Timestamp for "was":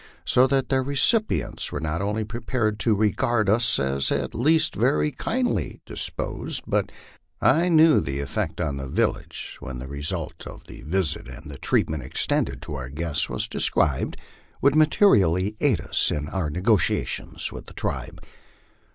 13.29-13.47